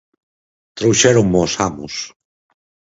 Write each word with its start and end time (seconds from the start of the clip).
Trouxéronmo 0.77 1.37
os 1.45 1.53
amos. 1.67 1.95